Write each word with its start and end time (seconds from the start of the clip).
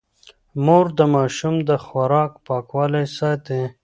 مور 0.65 0.85
د 0.97 0.99
ماشوم 1.15 1.55
د 1.69 1.71
خوراک 1.85 2.31
پاکوالی 2.45 3.05
ساتي. 3.17 3.61